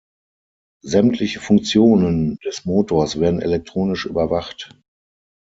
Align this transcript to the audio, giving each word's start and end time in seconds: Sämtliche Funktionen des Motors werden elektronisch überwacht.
Sämtliche 0.83 1.39
Funktionen 1.39 2.37
des 2.43 2.65
Motors 2.65 3.19
werden 3.19 3.39
elektronisch 3.39 4.07
überwacht. 4.07 4.75